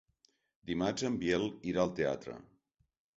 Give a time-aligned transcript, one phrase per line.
[0.69, 2.39] Dimarts en Biel irà al teatre.